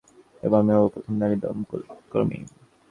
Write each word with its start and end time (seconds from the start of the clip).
তারপর 0.37 0.59
আমি 0.61 0.71
হব 0.75 0.85
প্রথম 0.93 1.13
নারী 1.21 1.35
দমকল 1.43 1.81
কর্মী। 2.11 2.37